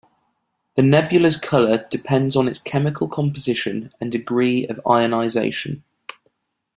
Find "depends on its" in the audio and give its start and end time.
1.91-2.57